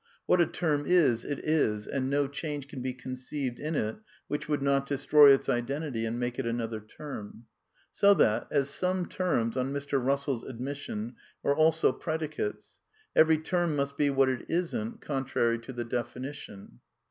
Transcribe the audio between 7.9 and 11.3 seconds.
So i that, as some terms, on Mr. Eussell's admission,